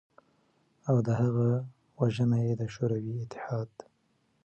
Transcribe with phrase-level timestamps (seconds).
[0.89, 1.49] او د هغه
[1.99, 3.71] وژنه ېې د شوروی اتحاد